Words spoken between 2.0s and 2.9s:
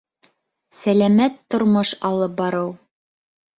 алып барыу